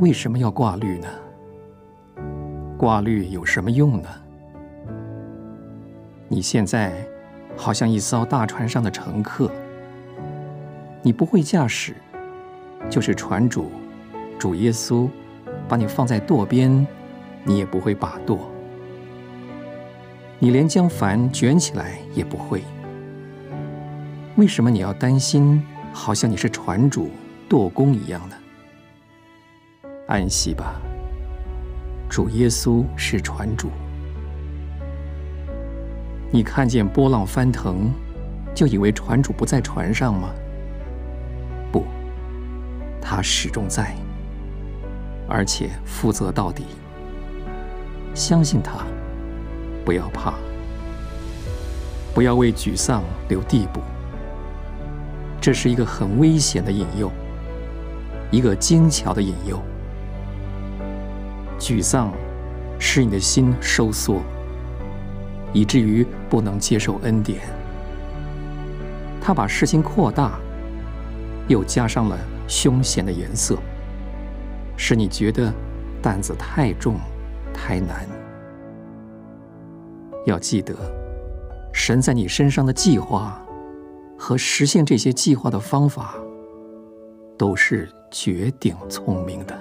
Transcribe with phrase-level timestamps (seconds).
[0.00, 1.08] 为什么要挂绿呢？
[2.78, 4.08] 挂绿有什么用呢？
[6.26, 7.06] 你现在
[7.54, 9.50] 好像一艘大船上的乘客，
[11.02, 11.94] 你不会驾驶，
[12.88, 13.70] 就是船主
[14.38, 15.06] 主耶稣
[15.68, 16.86] 把你放在舵边，
[17.44, 18.50] 你也不会把舵。
[20.38, 22.62] 你连将帆卷起来也不会。
[24.36, 27.10] 为什么你要担心，好像你是船主、
[27.50, 28.36] 舵工一样呢？
[30.10, 30.74] 安息吧，
[32.08, 33.70] 主耶稣是船主。
[36.32, 37.92] 你看见波浪翻腾，
[38.52, 40.30] 就以为船主不在船上吗？
[41.70, 41.84] 不，
[43.00, 43.94] 他始终在，
[45.28, 46.64] 而且负责到底。
[48.12, 48.84] 相信他，
[49.84, 50.34] 不要怕，
[52.12, 53.80] 不要为沮丧留地步。
[55.40, 57.12] 这是一个很危险的引诱，
[58.32, 59.62] 一个精巧的引诱。
[61.60, 62.10] 沮丧
[62.78, 64.22] 使你的心收缩，
[65.52, 67.40] 以至于不能接受恩典。
[69.20, 70.40] 他把事情扩大，
[71.46, 73.58] 又加上了凶险的颜色，
[74.76, 75.52] 使你觉得
[76.02, 76.96] 担子太重、
[77.52, 78.08] 太难。
[80.24, 80.74] 要记得，
[81.74, 83.40] 神在你身上的计划。
[84.22, 86.14] 和实现这些计划的方法，
[87.38, 89.59] 都是绝顶聪明的。